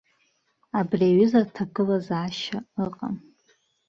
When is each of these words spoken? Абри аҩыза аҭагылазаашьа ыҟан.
Абри 0.79 1.05
аҩыза 1.11 1.39
аҭагылазаашьа 1.43 2.57
ыҟан. 2.85 3.15